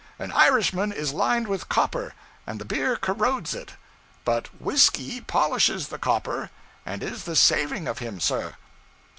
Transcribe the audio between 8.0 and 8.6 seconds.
sir.'